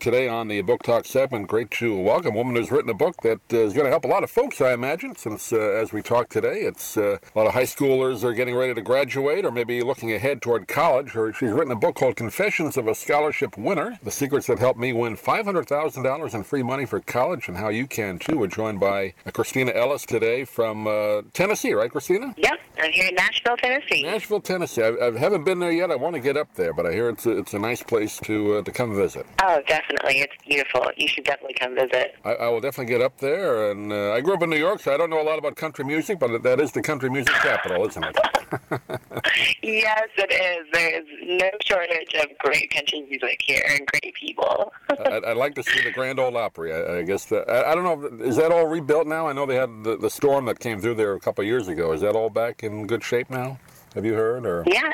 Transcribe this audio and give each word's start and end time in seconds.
today 0.00 0.28
on 0.28 0.48
the 0.48 0.62
Book 0.62 0.82
Talk 0.82 1.04
segment. 1.04 1.46
Great 1.46 1.70
to 1.72 1.94
welcome 1.94 2.34
a 2.34 2.38
woman 2.38 2.56
who's 2.56 2.70
written 2.70 2.90
a 2.90 2.94
book 2.94 3.16
that 3.22 3.40
uh, 3.52 3.58
is 3.58 3.74
going 3.74 3.84
to 3.84 3.90
help 3.90 4.04
a 4.04 4.08
lot 4.08 4.24
of 4.24 4.30
folks, 4.30 4.60
I 4.62 4.72
imagine, 4.72 5.14
since 5.14 5.52
uh, 5.52 5.58
as 5.58 5.92
we 5.92 6.00
talk 6.00 6.30
today, 6.30 6.60
it's 6.60 6.96
uh, 6.96 7.18
a 7.34 7.38
lot 7.38 7.46
of 7.46 7.52
high 7.52 7.64
schoolers 7.64 8.24
are 8.24 8.32
getting 8.32 8.56
ready 8.56 8.72
to 8.72 8.80
graduate 8.80 9.44
or 9.44 9.50
maybe 9.50 9.82
looking 9.82 10.12
ahead 10.12 10.40
toward 10.40 10.68
college. 10.68 11.14
Or 11.14 11.32
she's 11.34 11.50
written 11.50 11.70
a 11.70 11.76
book 11.76 11.96
called 11.96 12.16
Confessions 12.16 12.78
of 12.78 12.88
a 12.88 12.94
Scholarship 12.94 13.58
Winner 13.58 13.98
The 14.02 14.10
Secrets 14.10 14.46
That 14.46 14.58
Helped 14.58 14.80
Me 14.80 14.94
Win 14.94 15.16
$500,000 15.16 16.34
in 16.34 16.42
Free 16.44 16.62
Money 16.62 16.86
for 16.86 17.00
College 17.00 17.48
and 17.48 17.58
How 17.58 17.68
You 17.68 17.86
Can 17.86 18.18
Too. 18.18 18.38
We're 18.38 18.46
joined 18.46 18.80
by 18.80 19.12
uh, 19.26 19.30
Kristina 19.32 19.76
Ellis 19.76 20.06
today 20.06 20.44
from 20.46 20.86
uh, 20.86 21.22
Tennessee, 21.34 21.74
right, 21.74 21.92
Kristina? 21.92 22.32
Yep, 22.38 22.58
I'm 22.78 22.90
here 22.92 23.08
in 23.08 23.14
Nashville, 23.16 23.56
Tennessee. 23.58 24.02
Nashville, 24.02 24.40
Tennessee. 24.40 24.82
I, 24.82 25.08
I 25.08 25.18
haven't 25.18 25.44
been 25.44 25.58
there 25.58 25.72
yet. 25.72 25.90
I 25.90 25.96
want 25.96 26.14
to 26.14 26.20
get 26.20 26.38
up 26.38 26.54
there, 26.54 26.72
but 26.72 26.86
I 26.86 26.92
hear 26.92 27.10
it's 27.10 27.26
a, 27.26 27.36
it's 27.36 27.52
a 27.52 27.58
nice 27.58 27.82
place 27.82 28.18
to 28.20 28.56
uh, 28.56 28.62
to 28.62 28.72
come 28.72 28.96
visit. 28.96 29.26
Oh, 29.42 29.60
definitely. 29.66 29.89
It's 30.04 30.32
beautiful. 30.46 30.86
You 30.96 31.08
should 31.08 31.24
definitely 31.24 31.54
come 31.54 31.74
visit. 31.74 32.14
I, 32.24 32.32
I 32.32 32.48
will 32.48 32.60
definitely 32.60 32.92
get 32.92 33.02
up 33.02 33.18
there. 33.18 33.70
And 33.70 33.92
uh, 33.92 34.12
I 34.12 34.20
grew 34.20 34.34
up 34.34 34.42
in 34.42 34.50
New 34.50 34.56
York, 34.56 34.80
so 34.80 34.92
I 34.92 34.96
don't 34.96 35.10
know 35.10 35.20
a 35.20 35.24
lot 35.24 35.38
about 35.38 35.56
country 35.56 35.84
music, 35.84 36.18
but 36.18 36.42
that 36.42 36.60
is 36.60 36.72
the 36.72 36.82
country 36.82 37.10
music 37.10 37.34
capital, 37.34 37.86
isn't 37.86 38.04
it? 38.04 38.16
yes, 39.62 40.08
it 40.18 40.32
is. 40.32 40.66
There 40.72 41.00
is 41.00 41.06
no 41.22 41.50
shortage 41.64 42.14
of 42.14 42.26
great 42.38 42.70
country 42.72 43.02
music 43.08 43.40
here 43.44 43.62
and 43.68 43.86
great 43.86 44.14
people. 44.14 44.72
I'd, 44.90 45.24
I'd, 45.24 45.36
like 45.36 45.54
to 45.54 45.62
see 45.62 45.82
the 45.82 45.92
Grand 45.92 46.18
Ole 46.18 46.36
Opry. 46.36 46.72
I, 46.72 46.98
I 46.98 47.02
guess 47.02 47.26
the, 47.26 47.38
I, 47.50 47.72
I, 47.72 47.74
don't 47.74 47.84
know. 47.84 48.24
Is 48.24 48.36
that 48.36 48.52
all 48.52 48.66
rebuilt 48.66 49.06
now? 49.06 49.28
I 49.28 49.32
know 49.32 49.46
they 49.46 49.56
had 49.56 49.84
the, 49.84 49.96
the 49.96 50.10
storm 50.10 50.46
that 50.46 50.58
came 50.58 50.80
through 50.80 50.94
there 50.94 51.14
a 51.14 51.20
couple 51.20 51.42
of 51.42 51.46
years 51.46 51.68
ago. 51.68 51.92
Is 51.92 52.00
that 52.00 52.16
all 52.16 52.30
back 52.30 52.62
in 52.62 52.86
good 52.86 53.02
shape 53.02 53.30
now? 53.30 53.58
Have 53.94 54.04
you 54.04 54.14
heard? 54.14 54.46
Or 54.46 54.62
yeah, 54.66 54.92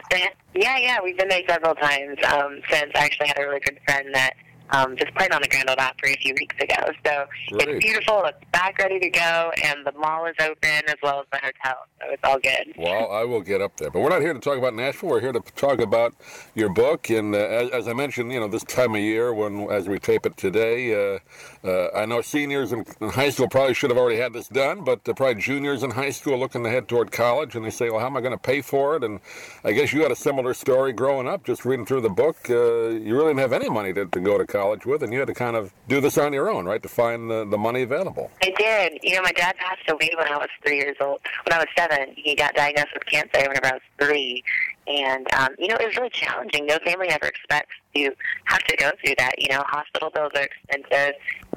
yeah, 0.54 0.78
yeah. 0.78 0.98
We've 1.02 1.16
been 1.16 1.28
there 1.28 1.42
several 1.46 1.74
times 1.74 2.16
um, 2.32 2.60
since. 2.70 2.92
I 2.94 3.04
actually 3.04 3.28
had 3.28 3.38
a 3.38 3.46
really 3.46 3.60
good 3.60 3.78
friend 3.86 4.14
that 4.14 4.34
um, 4.70 4.96
just 4.96 5.14
played 5.14 5.32
on 5.32 5.40
the 5.42 5.48
Grand 5.48 5.70
Ole 5.70 5.76
Opry 5.78 6.14
a 6.14 6.16
few 6.16 6.34
weeks 6.34 6.56
ago. 6.60 6.92
So 7.04 7.26
Great. 7.50 7.68
it's 7.68 7.84
beautiful. 7.84 8.24
It's 8.24 8.38
back 8.52 8.78
ready 8.78 8.98
to 8.98 9.10
go, 9.10 9.52
and 9.64 9.86
the 9.86 9.92
mall 9.92 10.26
is 10.26 10.34
open 10.40 10.82
as 10.88 10.96
well 11.02 11.20
as 11.20 11.26
the 11.32 11.38
hotel. 11.38 11.86
So 12.00 12.06
it's 12.10 12.24
all 12.24 12.38
good. 12.38 12.74
Well, 12.76 13.10
I 13.12 13.24
will 13.24 13.40
get 13.40 13.60
up 13.60 13.76
there. 13.76 13.90
But 13.90 14.00
we're 14.00 14.10
not 14.10 14.22
here 14.22 14.34
to 14.34 14.40
talk 14.40 14.58
about 14.58 14.74
Nashville. 14.74 15.10
We're 15.10 15.20
here 15.20 15.32
to 15.32 15.40
talk 15.54 15.80
about 15.80 16.14
your 16.54 16.68
book. 16.68 17.10
And 17.10 17.34
uh, 17.34 17.38
as, 17.38 17.70
as, 17.70 17.88
I 17.88 17.92
mentioned, 17.92 18.32
you 18.32 18.40
know, 18.40 18.48
this 18.48 18.64
time 18.64 18.94
of 18.94 19.00
year, 19.00 19.32
when 19.32 19.70
as 19.70 19.88
we 19.88 19.98
tape 19.98 20.26
it 20.26 20.36
today, 20.36 21.14
uh, 21.14 21.18
uh, 21.66 21.90
I 21.94 22.06
know 22.06 22.20
seniors 22.20 22.72
in, 22.72 22.84
in, 23.00 23.10
high 23.10 23.30
school 23.30 23.48
probably 23.48 23.74
should 23.74 23.90
have 23.90 23.98
already 23.98 24.18
had 24.18 24.32
this 24.32 24.48
done, 24.48 24.84
but 24.84 25.04
probably 25.04 25.36
juniors 25.36 25.82
in 25.82 25.90
high 25.90 26.10
school 26.10 26.38
looking 26.38 26.64
to 26.64 26.70
head 26.70 26.88
toward 26.88 27.12
college, 27.12 27.54
and 27.54 27.64
they 27.64 27.70
say, 27.70 27.90
"Well, 27.90 28.00
how 28.00 28.06
am 28.06 28.16
I 28.16 28.20
going 28.20 28.32
to 28.32 28.38
pay 28.38 28.60
for 28.60 28.96
it?" 28.96 29.04
And 29.04 29.20
I 29.64 29.72
guess 29.72 29.92
you 29.92 30.02
had 30.02 30.10
a 30.10 30.16
similar 30.16 30.54
story 30.54 30.92
growing 30.92 31.28
up. 31.28 31.44
Just 31.44 31.64
reading 31.64 31.86
through 31.86 32.00
the 32.02 32.10
book, 32.10 32.36
uh, 32.50 32.88
you 32.88 33.14
really 33.14 33.28
didn't 33.28 33.40
have 33.40 33.52
any 33.52 33.68
money 33.68 33.92
to, 33.92 34.06
to 34.06 34.20
go 34.20 34.38
to 34.38 34.46
college 34.46 34.55
with, 34.86 35.02
and 35.02 35.12
you 35.12 35.18
had 35.18 35.28
to 35.28 35.34
kind 35.34 35.56
of 35.56 35.72
do 35.88 36.00
this 36.00 36.18
on 36.18 36.32
your 36.32 36.50
own, 36.50 36.64
right, 36.64 36.82
to 36.82 36.88
find 36.88 37.30
the, 37.30 37.44
the 37.44 37.58
money 37.58 37.82
available. 37.82 38.30
I 38.42 38.50
did. 38.56 38.98
You 39.02 39.16
know, 39.16 39.22
my 39.22 39.32
dad 39.32 39.56
passed 39.56 39.88
away 39.88 40.10
when 40.16 40.26
I 40.28 40.36
was 40.36 40.48
three 40.64 40.76
years 40.76 40.96
old. 41.00 41.20
When 41.44 41.52
I 41.52 41.58
was 41.58 41.68
seven, 41.76 42.14
he 42.16 42.34
got 42.34 42.54
diagnosed 42.54 42.88
with 42.94 43.06
cancer 43.06 43.40
whenever 43.46 43.66
I 43.66 43.72
was 43.72 43.82
three. 43.98 44.42
And, 44.86 45.26
um, 45.34 45.48
you 45.58 45.68
know, 45.68 45.76
it 45.76 45.86
was 45.86 45.96
really 45.96 46.10
challenging. 46.10 46.66
No 46.66 46.78
family 46.84 47.08
ever 47.08 47.26
expects 47.26 47.74
to 47.94 48.12
have 48.44 48.62
to 48.64 48.76
go 48.76 48.92
through 49.02 49.14
that. 49.18 49.34
You 49.38 49.48
know, 49.48 49.62
hospital 49.66 50.10
bills 50.10 50.32
are 50.36 50.44
expensive. 50.44 51.14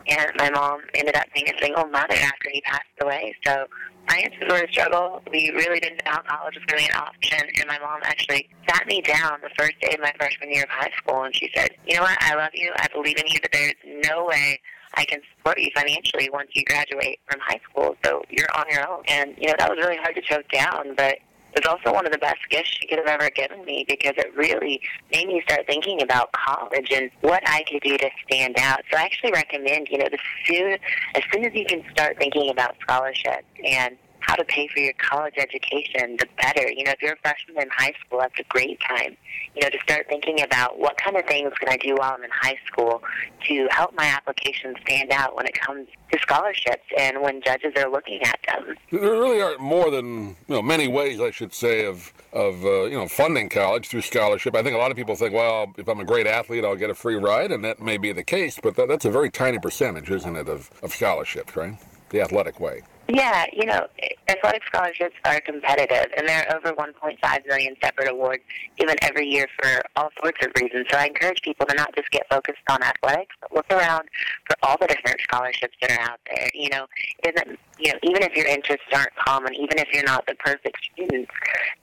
And 0.08 0.32
my 0.38 0.50
mom 0.50 0.82
ended 0.96 1.16
up 1.16 1.26
being 1.34 1.48
a 1.50 1.60
single 1.62 1.86
mother 1.86 2.16
after 2.16 2.50
he 2.52 2.62
passed 2.62 2.86
away. 3.02 3.36
So 3.46 3.68
finances 4.10 4.44
were 4.50 4.64
a 4.64 4.72
struggle. 4.72 5.22
We 5.32 5.52
really 5.52 5.80
didn't 5.80 6.04
know 6.06 6.18
college 6.28 6.56
was 6.56 6.66
going 6.66 6.84
to 6.84 6.90
be 6.90 6.94
an 6.94 7.00
option. 7.00 7.40
And 7.60 7.68
my 7.68 7.80
mom 7.80 8.00
actually 8.04 8.50
sat 8.68 8.88
me 8.88 9.02
down 9.02 9.40
the 9.42 9.50
first 9.58 9.80
day 9.82 9.94
of 9.94 10.00
my 10.02 10.14
freshman 10.18 10.52
year 10.52 10.64
of 10.64 10.70
high 10.70 10.92
school. 10.98 11.24
And 11.24 11.36
she 11.36 11.50
said, 11.56 11.72
you 11.88 11.96
know 11.96 12.04
what? 12.04 12.18
I 12.22 12.36
love 12.36 12.52
you. 12.54 12.72
I 12.76 12.88
believe 12.94 13.18
in 13.18 13.28
you, 13.28 13.40
but 13.42 13.52
there's 13.52 13.76
no 14.06 14.26
way 14.26 14.60
I 14.96 15.06
can 15.06 15.22
support 15.38 15.60
you 15.60 15.70
financially 15.76 16.30
once 16.32 16.50
you 16.54 16.64
graduate 16.66 17.20
from 17.30 17.40
high 17.42 17.60
school. 17.70 17.96
So 18.04 18.24
you're 18.30 18.52
on 18.56 18.66
your 18.72 18.90
own. 18.90 19.04
And, 19.08 19.36
you 19.38 19.48
know, 19.48 19.56
that 19.60 19.70
was 19.70 19.78
really 19.78 19.98
hard 19.98 20.16
to 20.16 20.22
choke 20.22 20.50
down. 20.50 20.96
But 20.96 21.20
it 21.54 21.66
was 21.66 21.68
also 21.68 21.94
one 21.94 22.06
of 22.06 22.12
the 22.12 22.18
best 22.18 22.40
gifts 22.50 22.70
she 22.80 22.88
could 22.88 23.00
have 23.00 23.08
ever 23.08 23.30
given 23.30 23.64
me 23.66 23.86
because 23.88 24.14
it 24.18 24.36
really 24.36 24.82
made 25.12 25.28
me 25.28 25.42
start 25.42 25.66
thinking 25.68 26.02
about 26.02 26.32
college 26.32 26.92
and 26.92 27.10
what 27.22 27.42
I 27.48 27.64
could 27.70 27.82
do 27.82 27.98
to 27.98 28.10
stand 28.26 28.56
out. 28.60 28.82
So 28.92 28.98
I 28.98 29.04
actually 29.04 29.32
recommend, 29.32 29.88
you 29.90 29.98
know, 29.98 30.08
the 30.10 30.20
soon 30.46 30.78
as 31.16 31.24
soon 31.34 31.46
as 31.46 31.54
you 31.54 31.66
can 31.66 31.84
start 31.92 32.18
thinking 32.18 32.50
about 32.50 32.76
scholarships 32.82 33.46
and 33.66 33.98
to 34.40 34.46
pay 34.46 34.68
for 34.68 34.80
your 34.80 34.94
college 34.94 35.36
education, 35.38 36.18
the 36.18 36.28
better. 36.42 36.70
You 36.72 36.84
know, 36.86 36.92
if 36.92 37.02
you're 37.02 37.14
a 37.14 37.18
freshman 37.18 37.62
in 37.62 37.70
high 37.70 37.94
school, 38.06 38.20
that's 38.20 38.40
a 38.40 38.44
great 38.50 38.80
time, 38.80 39.16
you 39.56 39.62
know, 39.62 39.70
to 39.70 39.80
start 39.80 40.08
thinking 40.10 40.42
about 40.42 40.80
what 40.80 40.98
kind 40.98 41.16
of 41.16 41.26
things 41.26 41.54
can 41.60 41.70
I 41.70 41.78
do 41.78 41.96
while 41.96 42.14
I'm 42.14 42.24
in 42.24 42.30
high 42.32 42.58
school 42.66 43.04
to 43.48 43.68
help 43.72 43.94
my 43.96 44.06
application 44.06 44.76
stand 44.82 45.12
out 45.12 45.36
when 45.36 45.46
it 45.46 45.60
comes 45.60 45.88
to 46.12 46.20
scholarships 46.20 46.86
and 46.98 47.22
when 47.22 47.42
judges 47.42 47.74
are 47.78 47.90
looking 47.90 48.22
at 48.24 48.40
them. 48.48 48.76
There 48.92 49.12
really 49.12 49.42
are 49.42 49.58
more 49.58 49.92
than, 49.92 50.30
you 50.48 50.56
know, 50.56 50.62
many 50.62 50.88
ways, 50.88 51.20
I 51.20 51.32
should 51.32 51.54
say, 51.54 51.86
of, 51.86 52.12
of 52.34 52.64
uh, 52.66 52.84
you 52.86 52.98
know, 52.98 53.08
funding 53.08 53.50
college 53.50 53.88
through 53.88 54.02
scholarship. 54.02 54.56
I 54.56 54.64
think 54.64 54.76
a 54.76 54.80
lot 54.80 54.92
of 54.92 54.98
people 54.98 55.16
think, 55.16 55.34
well, 55.34 55.74
if 55.78 55.88
I'm 55.88 56.00
a 56.00 56.06
great 56.06 56.28
athlete, 56.28 56.66
I'll 56.66 56.76
get 56.76 56.90
a 56.90 56.96
free 56.96 57.16
ride, 57.16 57.52
and 57.52 57.64
that 57.64 57.82
may 57.82 57.98
be 57.98 58.12
the 58.12 58.24
case, 58.24 58.60
but 58.62 58.76
that, 58.76 58.88
that's 58.88 59.06
a 59.06 59.12
very 59.12 59.30
tiny 59.30 59.60
percentage, 59.60 60.10
isn't 60.10 60.36
it, 60.36 60.50
of, 60.50 60.70
of 60.82 60.94
scholarships, 60.94 61.56
right? 61.56 61.78
The 62.10 62.22
athletic 62.22 62.60
way. 62.60 62.82
Yeah, 63.08 63.46
you 63.54 63.66
know, 63.66 63.88
athletic 64.30 64.64
scholarships 64.66 65.16
are 65.26 65.40
competitive, 65.42 66.12
and 66.16 66.28
there 66.28 66.48
are 66.48 66.58
over 66.58 66.74
1.5 66.74 67.48
million 67.48 67.76
separate 67.82 68.10
awards 68.10 68.44
given 68.78 68.96
every 69.02 69.28
year 69.28 69.48
for 69.62 69.82
all 69.96 70.10
sorts 70.22 70.46
of 70.46 70.52
reasons. 70.62 70.86
So 70.90 70.98
I 70.98 71.08
encourage 71.08 71.42
people 71.42 71.66
to 71.66 71.76
not 71.76 71.96
just 71.96 72.10
get 72.12 72.24
focused 72.30 72.60
on 72.70 72.82
athletics, 72.84 73.36
but 73.42 73.54
look 73.54 73.66
around 73.72 74.08
for 74.46 74.56
all 74.64 74.78
the 74.80 74.88
different 74.88 75.20
scholarships 75.22 75.76
that 75.82 75.92
are 75.92 76.12
out 76.12 76.20
there. 76.30 76.50
You 76.54 76.70
know, 76.70 76.86
isn't 77.24 77.60
you 77.80 77.92
know, 77.92 78.00
even 78.04 78.24
if 78.24 78.36
your 78.36 78.46
interests 78.46 78.86
aren't 78.94 79.16
common, 79.16 79.54
even 79.56 79.80
if 79.80 79.88
you're 79.94 80.04
not 80.04 80.26
the 80.28 80.36
perfect 80.36 80.78
student, 80.94 81.28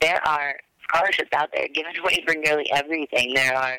there 0.00 0.24
are 0.26 0.56
scholarships 0.88 1.30
out 1.34 1.50
there 1.52 1.68
given 1.68 1.92
away 2.00 2.22
for 2.26 2.34
nearly 2.34 2.70
everything. 2.72 3.34
There 3.34 3.54
are 3.54 3.78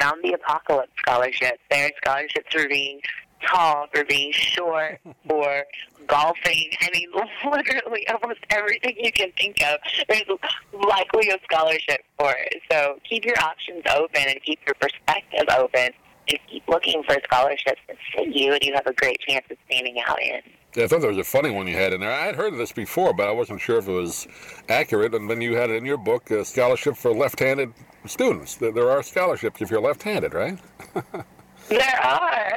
zombie 0.00 0.32
apocalypse 0.32 0.92
scholarships. 0.98 1.58
There 1.70 1.86
are 1.86 1.92
scholarships 2.02 2.52
for 2.52 2.68
being 2.68 3.00
tall, 3.46 3.86
for 3.92 4.04
being 4.04 4.32
short, 4.32 5.00
for 5.28 5.64
golfing. 6.06 6.70
I 6.80 6.90
mean, 6.92 7.08
literally 7.50 8.06
almost 8.08 8.40
everything 8.50 8.96
you 8.98 9.12
can 9.12 9.32
think 9.32 9.62
of. 9.62 9.78
There's 10.08 10.24
likely 10.72 11.30
a 11.30 11.38
scholarship 11.50 12.02
for 12.18 12.32
it. 12.32 12.62
So 12.70 12.98
keep 13.08 13.24
your 13.24 13.38
options 13.40 13.82
open 13.94 14.22
and 14.26 14.42
keep 14.42 14.60
your 14.66 14.74
perspective 14.80 15.46
open 15.56 15.90
and 16.28 16.38
keep 16.50 16.66
looking 16.68 17.02
for 17.04 17.16
scholarships 17.24 17.80
that 17.88 17.96
fit 18.14 18.34
you 18.34 18.52
and 18.52 18.62
you 18.62 18.74
have 18.74 18.86
a 18.86 18.92
great 18.92 19.18
chance 19.20 19.44
of 19.50 19.56
standing 19.66 20.00
out 20.06 20.20
in. 20.20 20.40
Yeah, 20.74 20.84
I 20.84 20.88
thought 20.88 21.00
there 21.00 21.08
was 21.08 21.18
a 21.18 21.24
funny 21.24 21.50
one 21.50 21.66
you 21.66 21.74
had 21.74 21.94
in 21.94 22.00
there. 22.00 22.12
I 22.12 22.26
had 22.26 22.36
heard 22.36 22.52
of 22.52 22.58
this 22.58 22.72
before, 22.72 23.14
but 23.14 23.28
I 23.28 23.32
wasn't 23.32 23.62
sure 23.62 23.78
if 23.78 23.88
it 23.88 23.92
was 23.92 24.26
accurate. 24.68 25.14
And 25.14 25.30
then 25.30 25.40
you 25.40 25.56
had 25.56 25.70
it 25.70 25.76
in 25.76 25.86
your 25.86 25.96
book, 25.96 26.30
a 26.30 26.44
scholarship 26.44 26.96
for 26.96 27.14
left-handed 27.14 27.72
students. 28.04 28.56
There 28.56 28.90
are 28.90 29.02
scholarships 29.02 29.62
if 29.62 29.70
you're 29.70 29.80
left-handed, 29.80 30.34
right? 30.34 30.58
There 31.68 32.00
are. 32.04 32.52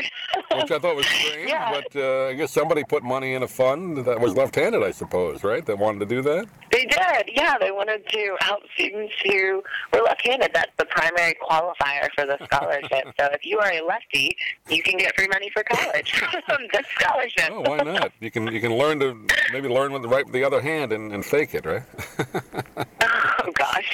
Which 0.61 0.71
I 0.71 0.79
thought 0.79 0.95
was 0.95 1.05
strange, 1.05 1.49
yeah. 1.49 1.71
but 1.71 1.95
uh, 1.95 2.27
I 2.27 2.33
guess 2.33 2.51
somebody 2.51 2.83
put 2.83 3.03
money 3.03 3.33
in 3.33 3.43
a 3.43 3.47
fund 3.47 3.97
that 4.05 4.19
was 4.19 4.35
left-handed, 4.35 4.83
I 4.83 4.91
suppose, 4.91 5.43
right? 5.43 5.65
That 5.65 5.77
wanted 5.77 5.99
to 5.99 6.05
do 6.05 6.21
that. 6.21 6.47
They 6.71 6.85
did, 6.85 7.31
yeah. 7.33 7.57
They 7.59 7.71
wanted 7.71 8.07
to 8.09 8.37
help 8.41 8.61
students 8.75 9.13
who 9.23 9.63
were 9.93 10.01
left-handed. 10.01 10.51
That's 10.53 10.71
the 10.77 10.85
primary 10.85 11.35
qualifier 11.41 12.09
for 12.15 12.25
the 12.25 12.37
scholarship. 12.45 13.13
so 13.19 13.25
if 13.31 13.45
you 13.45 13.59
are 13.59 13.71
a 13.71 13.81
lefty, 13.81 14.35
you 14.69 14.83
can 14.83 14.97
get 14.97 15.15
free 15.15 15.27
money 15.27 15.49
for 15.53 15.63
college. 15.63 16.21
Good 16.71 16.85
scholarship. 16.99 17.49
Oh, 17.51 17.61
why 17.61 17.77
not? 17.77 18.11
You 18.19 18.29
can 18.29 18.47
you 18.47 18.61
can 18.61 18.75
learn 18.75 18.99
to 18.99 19.25
maybe 19.51 19.69
learn 19.69 19.93
with 19.93 20.03
the 20.03 20.07
right 20.07 20.25
with 20.25 20.33
the 20.33 20.43
other 20.43 20.61
hand 20.61 20.91
and, 20.91 21.11
and 21.11 21.25
fake 21.25 21.55
it, 21.55 21.65
right? 21.65 21.83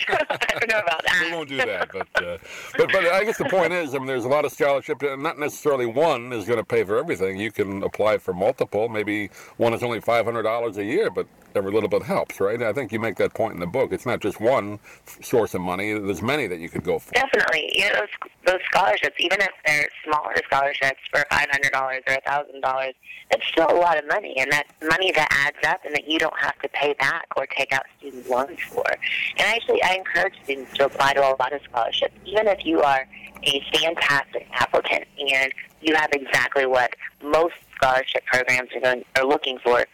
I 0.09 0.59
don't 0.59 0.69
know 0.69 0.79
about 0.79 1.03
that. 1.03 1.21
We 1.25 1.31
won't 1.31 1.49
do 1.49 1.57
that, 1.57 1.91
but 1.91 2.23
uh, 2.23 2.37
but 2.77 2.91
but 2.91 3.05
I 3.05 3.23
guess 3.23 3.37
the 3.37 3.45
point 3.45 3.73
is, 3.73 3.95
I 3.95 3.97
mean, 3.97 4.07
there's 4.07 4.25
a 4.25 4.29
lot 4.29 4.45
of 4.45 4.51
scholarships. 4.51 5.03
And 5.03 5.23
not 5.23 5.39
necessarily 5.39 5.85
one 5.85 6.31
is 6.33 6.45
going 6.45 6.59
to 6.59 6.65
pay 6.65 6.83
for 6.83 6.97
everything. 6.97 7.39
You 7.39 7.51
can 7.51 7.83
apply 7.83 8.17
for 8.17 8.33
multiple. 8.33 8.89
Maybe 8.89 9.29
one 9.57 9.73
is 9.73 9.83
only 9.83 10.01
five 10.01 10.25
hundred 10.25 10.43
dollars 10.43 10.77
a 10.77 10.83
year, 10.83 11.09
but 11.09 11.27
every 11.55 11.71
little 11.71 11.89
bit 11.89 12.03
helps, 12.03 12.39
right? 12.39 12.61
I 12.61 12.73
think 12.73 12.91
you 12.91 12.99
make 12.99 13.15
that 13.17 13.33
point 13.33 13.53
in 13.53 13.59
the 13.59 13.67
book. 13.67 13.91
It's 13.91 14.05
not 14.05 14.19
just 14.21 14.39
one 14.39 14.79
source 15.21 15.53
of 15.53 15.61
money. 15.61 15.93
There's 15.93 16.21
many 16.21 16.47
that 16.47 16.59
you 16.59 16.69
could 16.69 16.83
go 16.83 16.99
for. 16.99 17.11
Definitely, 17.13 17.71
you 17.73 17.89
know, 17.89 17.99
those, 17.99 18.29
those 18.45 18.59
scholarships, 18.65 19.15
even 19.19 19.41
if 19.41 19.49
they're 19.65 19.89
smaller 20.03 20.35
scholarships 20.45 20.99
for 21.11 21.25
five 21.29 21.47
hundred 21.51 21.71
dollars 21.71 22.01
or 22.07 22.13
a 22.13 22.21
thousand 22.21 22.61
dollars, 22.61 22.93
it's 23.31 23.45
still 23.47 23.69
a 23.69 23.79
lot 23.79 23.97
of 23.97 24.07
money, 24.07 24.35
and 24.37 24.51
that's 24.51 24.69
money 24.89 25.11
that 25.11 25.27
adds 25.31 25.57
up, 25.67 25.83
and 25.85 25.93
that 25.95 26.07
you 26.09 26.19
don't 26.19 26.37
have 26.39 26.57
to 26.59 26.69
pay 26.69 26.93
back 26.93 27.27
or 27.35 27.45
take 27.47 27.73
out 27.73 27.83
student 27.97 28.29
loans 28.29 28.59
for. 28.61 28.85
And 28.87 29.41
actually, 29.41 29.81
I 29.83 29.95
encourage 29.95 30.33
students 30.43 30.73
to 30.77 30.85
apply 30.85 31.13
to 31.13 31.21
a 31.21 31.35
lot 31.39 31.53
of 31.53 31.61
scholarships, 31.63 32.13
even 32.25 32.47
if 32.47 32.65
you 32.65 32.81
are 32.81 33.07
a 33.43 33.63
fantastic 33.73 34.47
applicant 34.53 35.05
and 35.19 35.53
you 35.81 35.95
have 35.95 36.09
exactly 36.13 36.65
what 36.65 36.93
most 37.23 37.53
scholarship 37.75 38.25
programs 38.25 38.69
are, 38.75 38.79
going, 38.79 39.05
are 39.15 39.25
looking 39.25 39.57
for 39.59 39.85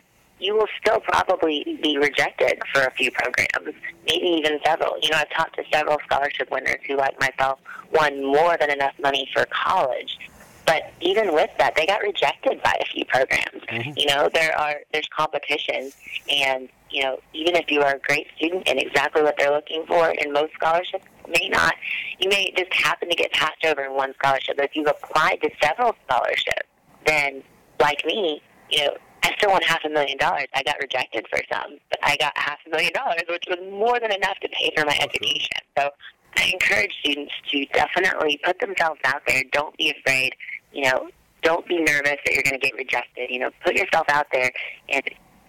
you 0.41 0.55
will 0.55 0.67
still 0.79 0.99
probably 0.99 1.77
be 1.83 1.97
rejected 1.97 2.59
for 2.73 2.81
a 2.81 2.91
few 2.91 3.11
programs, 3.11 3.75
maybe 4.07 4.25
even 4.25 4.59
several. 4.65 4.97
You 5.01 5.11
know, 5.11 5.17
I've 5.17 5.29
talked 5.29 5.55
to 5.57 5.63
several 5.71 5.99
scholarship 6.05 6.49
winners 6.51 6.79
who, 6.87 6.97
like 6.97 7.19
myself, 7.19 7.59
won 7.93 8.25
more 8.25 8.57
than 8.59 8.71
enough 8.71 8.93
money 8.99 9.29
for 9.33 9.45
college, 9.45 10.17
But 10.65 10.93
even 11.01 11.33
with 11.33 11.49
that, 11.57 11.75
they 11.75 11.85
got 11.85 12.01
rejected 12.01 12.61
by 12.63 12.73
a 12.79 12.85
few 12.85 13.03
programs. 13.05 13.61
Mm-hmm. 13.67 13.91
You 13.97 14.05
know, 14.07 14.29
there 14.33 14.57
are 14.57 14.75
there's 14.93 15.07
competition, 15.15 15.91
and 16.29 16.69
you 16.89 17.03
know, 17.03 17.19
even 17.33 17.55
if 17.55 17.69
you 17.71 17.81
are 17.81 17.95
a 17.95 17.99
great 17.99 18.27
student 18.37 18.67
and 18.67 18.79
exactly 18.79 19.21
what 19.21 19.35
they're 19.37 19.51
looking 19.51 19.85
for 19.85 20.09
in 20.09 20.31
most 20.31 20.53
scholarships, 20.53 21.05
may 21.27 21.49
not. 21.49 21.73
You 22.19 22.29
may 22.29 22.53
just 22.57 22.73
happen 22.73 23.09
to 23.09 23.15
get 23.15 23.31
passed 23.31 23.65
over 23.65 23.83
in 23.83 23.93
one 23.93 24.13
scholarship. 24.13 24.57
But 24.57 24.65
if 24.65 24.75
you've 24.75 24.87
applied 24.87 25.41
to 25.41 25.49
several 25.61 25.95
scholarships, 26.07 26.67
then 27.05 27.43
like 27.79 28.05
me, 28.05 28.41
you 28.69 28.85
know, 28.85 28.97
I 29.23 29.33
still 29.37 29.51
won 29.51 29.61
half 29.61 29.81
a 29.85 29.89
million 29.89 30.17
dollars. 30.17 30.47
I 30.53 30.63
got 30.63 30.77
rejected 30.81 31.27
for 31.29 31.39
some, 31.51 31.77
but 31.89 31.99
I 32.03 32.17
got 32.17 32.35
half 32.35 32.57
a 32.65 32.69
million 32.69 32.91
dollars, 32.93 33.21
which 33.29 33.43
was 33.47 33.59
more 33.71 33.99
than 33.99 34.11
enough 34.11 34.39
to 34.41 34.49
pay 34.49 34.71
for 34.75 34.85
my 34.85 34.97
education. 34.99 35.57
So 35.77 35.89
I 36.37 36.51
encourage 36.53 36.93
students 36.99 37.33
to 37.51 37.65
definitely 37.67 38.39
put 38.43 38.59
themselves 38.59 38.99
out 39.05 39.21
there. 39.27 39.43
Don't 39.51 39.77
be 39.77 39.91
afraid. 39.91 40.33
You 40.71 40.85
know, 40.85 41.09
don't 41.43 41.67
be 41.67 41.77
nervous 41.79 42.17
that 42.25 42.33
you're 42.33 42.43
going 42.43 42.59
to 42.59 42.65
get 42.65 42.75
rejected. 42.75 43.29
You 43.29 43.39
know, 43.39 43.51
put 43.63 43.75
yourself 43.75 44.07
out 44.09 44.27
there 44.31 44.51
and 44.89 45.03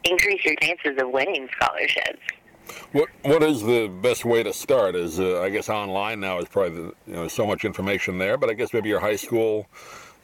increase 0.04 0.44
your 0.44 0.56
chances 0.56 1.00
of 1.00 1.10
winning 1.10 1.48
scholarships. 1.52 2.20
What 2.92 3.08
What 3.22 3.42
is 3.42 3.62
the 3.62 3.88
best 3.88 4.24
way 4.24 4.42
to 4.42 4.52
start? 4.52 4.94
Is 4.94 5.19
uh, 5.19 5.40
I 5.40 5.50
guess 5.50 5.69
online 5.69 6.20
now 6.20 6.38
is 6.38 6.48
probably 6.48 6.82
the, 6.82 6.94
you 7.06 7.14
know 7.14 7.28
so 7.28 7.46
much 7.46 7.64
information 7.64 8.19
there, 8.19 8.36
but 8.36 8.50
I 8.50 8.54
guess 8.54 8.72
maybe 8.72 8.88
your 8.88 9.00
high 9.00 9.16
school 9.16 9.66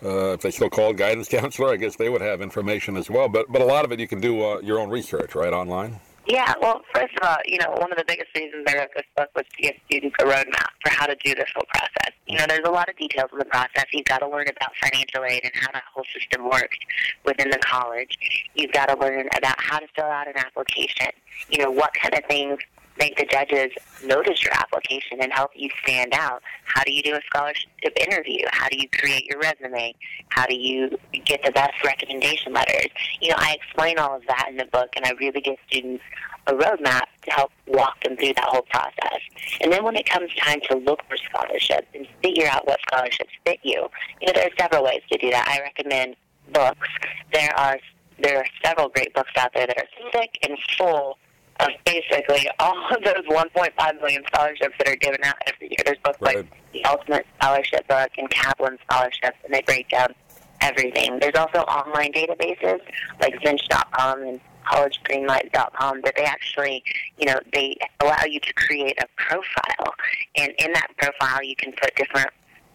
uh, 0.05 0.33
if 0.33 0.41
they 0.41 0.51
still 0.51 0.71
call 0.71 0.93
guidance 0.93 1.29
counselor, 1.31 1.73
I 1.73 1.77
guess 1.77 1.97
they 1.97 2.09
would 2.09 2.21
have 2.21 2.41
information 2.41 2.97
as 2.97 3.11
well. 3.11 3.29
But 3.29 3.51
but 3.51 3.63
a 3.63 3.67
lot 3.67 3.85
of 3.85 3.93
it 3.93 4.01
you 4.01 4.09
can 4.09 4.21
do 4.21 4.43
uh, 4.43 4.61
your 4.61 4.79
own 4.79 4.91
research, 4.91 5.35
right, 5.35 5.53
online. 5.53 6.01
Yeah, 6.29 6.53
well, 6.61 6.83
first 6.93 7.17
of 7.17 7.27
all, 7.27 7.39
you 7.47 7.57
know, 7.57 7.71
one 7.71 7.91
of 7.91 7.97
the 7.97 8.05
biggest 8.07 8.29
reasons 8.37 8.63
I 8.69 8.77
wrote 8.77 8.91
this 8.95 9.07
book 9.17 9.31
was 9.35 9.47
to 9.57 9.63
give 9.63 9.75
students 9.87 10.15
a 10.21 10.25
roadmap 10.25 10.69
for 10.83 10.91
how 10.91 11.07
to 11.07 11.17
do 11.25 11.35
this 11.35 11.49
whole 11.55 11.65
process. 11.69 12.13
You 12.27 12.37
know, 12.37 12.45
there's 12.47 12.67
a 12.67 12.71
lot 12.71 12.91
of 12.91 12.99
details 12.99 13.31
in 13.33 13.39
the 13.39 13.47
process. 13.47 13.87
You've 13.93 14.05
got 14.05 14.19
to 14.19 14.29
learn 14.29 14.47
about 14.47 14.73
financial 14.77 15.25
aid 15.25 15.41
and 15.45 15.53
how 15.55 15.73
that 15.73 15.85
whole 15.95 16.05
system 16.13 16.45
works 16.45 16.77
within 17.25 17.49
the 17.49 17.57
college. 17.59 18.19
You've 18.55 18.73
got 18.73 18.87
to 18.91 18.99
learn 18.99 19.27
about 19.39 19.59
how 19.59 19.79
to 19.79 19.87
fill 19.97 20.05
out 20.05 20.29
an 20.29 20.37
application. 20.37 21.13
You 21.49 21.65
know, 21.65 21.71
what 21.71 21.95
kind 21.95 22.13
of 22.13 22.23
things 22.29 22.59
make 22.99 23.17
the 23.17 23.25
judges 23.25 23.71
notice 24.05 24.43
your 24.43 24.53
application 24.55 25.19
and 25.21 25.33
help 25.33 25.51
you 25.55 25.71
stand 25.83 26.13
out. 26.15 26.43
How 26.65 26.83
do 26.85 26.93
you 26.93 27.03
do 27.03 27.15
a 27.15 27.21
scholarship 27.27 27.69
interview? 27.97 28.45
How 28.51 28.69
do 28.69 28.79
you 28.79 28.89
create 28.89 29.27
your 29.27 29.41
resume? 29.41 29.95
How 30.29 30.47
do 30.47 30.57
you 30.57 30.99
get 31.25 31.43
the 31.45 31.53
best 31.53 31.83
recommendation 31.85 32.53
letters? 32.53 32.89
You 33.21 33.31
know, 33.31 33.37
I 33.39 33.57
explain 33.61 33.99
all 33.99 34.17
of 34.17 34.23
that 34.27 34.47
in 34.51 34.57
the 34.57 34.67
book, 34.67 34.91
and 34.97 35.05
I 35.05 35.13
really 35.21 35.41
give 35.41 35.57
students 35.69 36.03
a 36.47 36.53
roadmap 36.53 37.03
to 37.23 37.31
help 37.31 37.53
walk 37.67 38.03
them 38.03 38.17
through 38.17 38.35
that 38.35 38.45
whole 38.45 38.63
process. 38.63 39.21
And 39.61 39.73
then 39.73 39.85
when 39.85 39.97
it 39.97 40.09
comes 40.09 40.35
time 40.35 40.61
to 40.71 40.77
look 40.77 41.01
for 41.09 41.17
scholarships 41.17 41.89
and 41.95 42.07
figure 42.23 42.47
out 42.49 42.67
what 42.67 42.81
scholarships 42.81 43.31
fit 43.45 43.61
you, 43.63 43.89
you 44.21 44.27
know, 44.27 44.33
there 44.35 44.47
are 44.47 44.57
several 44.59 44.85
ways 44.85 45.03
to 45.13 45.19
do 45.19 45.31
that. 45.31 45.47
I 45.47 45.61
recommend 45.63 46.17
books. 46.53 46.89
There 47.33 47.55
are 47.57 47.79
there 48.21 48.39
are 48.39 48.47
several 48.65 48.89
great 48.89 49.15
books 49.15 49.31
out 49.37 49.53
there 49.55 49.67
that 49.67 49.79
are 49.79 50.11
thick 50.11 50.39
and 50.43 50.59
full 50.77 51.19
of 51.61 51.69
basically 51.85 52.49
all 52.61 52.87
of 52.91 53.03
those 53.03 53.25
1.5 53.29 54.01
million 54.01 54.23
scholarships 54.27 54.75
that 54.79 54.89
are 54.89 54.97
given 54.97 55.23
out 55.25 55.35
every 55.47 55.69
year. 55.69 55.79
There's 55.85 55.99
books 55.99 56.19
right. 56.21 56.37
like 56.37 56.47
the 56.73 56.85
Ultimate 56.85 57.27
Scholarship 57.41 57.89
Book 57.89 58.11
and 58.17 58.31
Kaplan 58.31 58.79
Scholarships, 58.85 59.39
and 59.45 59.53
they 59.53 59.63
break 59.63 59.89
down 59.89 60.15
everything. 60.61 61.19
There's 61.21 61.35
also 61.35 61.61
online 61.61 62.13
databases 62.13 62.81
like 63.21 63.35
Zinch.com 63.41 64.23
and 64.23 64.41
collegegreenlight.com 64.67 66.03
that 66.03 66.15
they 66.17 66.25
actually, 66.25 66.83
you 67.19 67.27
know, 67.27 67.39
they 67.53 67.77
allow 68.01 68.25
you 68.29 68.39
to 68.41 68.53
create 68.55 68.99
a 69.03 69.07
profile, 69.17 69.95
and 70.37 70.53
in 70.59 70.73
that 70.73 70.89
profile 70.99 71.43
you 71.43 71.57
can 71.57 71.73
put 71.73 71.95
different 71.97 72.29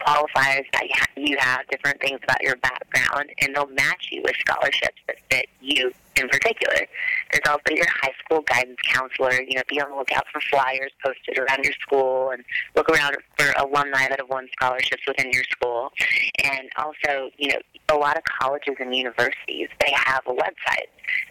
qualifiers 0.06 0.66
that 0.74 0.84
you 1.16 1.38
have, 1.40 1.68
different 1.70 2.00
things 2.02 2.20
about 2.24 2.42
your 2.42 2.56
background, 2.58 3.30
and 3.42 3.56
they'll 3.56 3.68
match 3.68 4.10
you 4.12 4.22
with 4.24 4.36
scholarships 4.38 5.00
that 5.08 5.18
fit 5.30 5.48
you 5.62 5.92
in 6.16 6.30
particular. 6.30 6.86
There's 7.32 7.48
also 7.48 7.64
your 7.72 7.88
high 7.90 8.14
school 8.24 8.42
guidance 8.42 8.78
counselor. 8.84 9.42
You 9.42 9.56
know, 9.56 9.62
be 9.68 9.82
on 9.82 9.90
the 9.90 9.96
lookout 9.96 10.26
for 10.32 10.40
flyers 10.42 10.92
posted 11.04 11.38
around 11.38 11.64
your 11.64 11.74
school 11.74 12.32
and 12.32 12.44
look 12.76 12.90
around 12.90 13.18
for 13.38 13.52
alumni 13.58 14.08
that 14.10 14.20
have 14.20 14.30
won 14.30 14.48
scholarships 14.54 15.04
within 15.08 15.32
your 15.32 15.44
school. 15.46 15.92
And 16.44 16.70
also, 16.78 17.32
you 17.38 17.50
know, 17.50 17.60
a 17.90 17.96
lot 17.96 18.18
of 18.18 18.24
colleges 18.24 18.76
and 18.80 18.96
universities, 18.96 19.70
they 19.80 19.92
have 19.94 20.22
a 20.28 20.34
website 20.34 20.88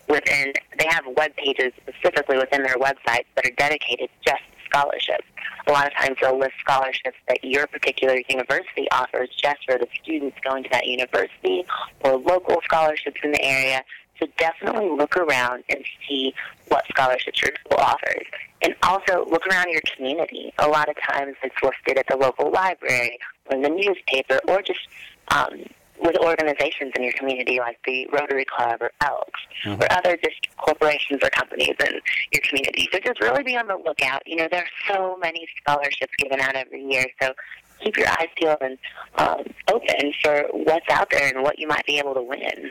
within, 0.09 0.53
they 0.79 0.87
have 0.89 1.05
web 1.17 1.35
pages 1.37 1.73
specifically 1.81 2.39
within 2.39 2.63
their 2.63 2.77
websites 2.77 3.27
that 3.37 3.47
are 3.47 3.55
dedicated 3.57 4.11
just 4.25 4.43
scholarships. 4.73 5.27
A 5.67 5.73
lot 5.73 5.87
of 5.87 5.93
times 5.95 6.17
they'll 6.21 6.39
list 6.39 6.55
scholarships 6.61 7.17
that 7.29 7.45
your 7.45 7.67
particular 7.67 8.21
university 8.29 8.89
offers 8.91 9.29
just 9.41 9.65
for 9.65 9.79
the 9.79 9.87
students 10.03 10.37
going 10.43 10.65
to 10.65 10.71
that 10.71 10.87
university 10.87 11.65
or 12.01 12.17
local 12.17 12.61
scholarships 12.65 13.21
in 13.23 13.33
the 13.33 13.43
area. 13.43 13.83
So 14.19 14.27
definitely 14.39 14.91
look 14.91 15.17
around 15.17 15.65
and 15.69 15.85
see 16.07 16.35
what 16.69 16.85
scholarships 16.89 17.43
your 17.43 17.53
school 17.65 17.79
offers. 17.79 18.27
And 18.63 18.75
also 18.83 19.27
look 19.29 19.47
around 19.47 19.71
your 19.71 19.81
community. 19.97 20.53
A 20.59 20.69
lot 20.69 20.89
of 20.89 20.97
times 21.01 21.37
it's 21.43 21.57
listed 21.63 21.99
at 21.99 22.07
the 22.09 22.17
local 22.17 22.51
library 22.51 23.19
or 23.47 23.57
in 23.57 23.63
the 23.63 23.69
newspaper 23.69 24.41
or 24.49 24.63
just 24.63 24.81
um, 25.29 25.65
with 26.03 26.17
organizations 26.19 26.93
in 26.97 27.05
your 27.05 27.13
community 27.13 27.59
like 27.59 27.79
the 27.87 28.09
Rotary 28.13 28.45
Club 28.45 28.79
or 28.81 28.93
Elks 29.01 29.41
mm-hmm. 29.65 29.81
or 29.81 29.87
other 29.93 30.19
just 30.23 30.49
corporations 30.57 31.21
or 31.23 31.31
companies 31.31 31.75
in 31.81 32.01
your 32.33 32.43
community. 32.43 32.89
So 32.93 32.99
just 32.99 33.21
really 33.21 33.43
be 33.43 33.57
on 33.57 33.67
the 33.69 33.77
lookout. 33.77 34.23
You 34.27 34.37
know, 34.37 34.49
there 34.51 34.63
are 34.63 34.95
so 34.95 35.17
many 35.19 35.47
scholarships 35.61 36.13
given 36.19 36.41
out 36.41 36.55
every 36.55 36.85
year. 36.85 37.07
So 37.21 37.33
keep 37.81 37.97
your 37.97 38.09
eyes 38.09 38.29
peeled 38.37 38.59
and 38.61 38.79
um, 39.17 39.45
open 39.69 40.13
for 40.23 40.45
what's 40.53 40.89
out 40.91 41.11
there 41.11 41.29
and 41.35 41.43
what 41.43 41.59
you 41.59 41.67
might 41.67 41.87
be 41.87 41.99
able 41.99 42.15
to 42.15 42.23
win 42.23 42.71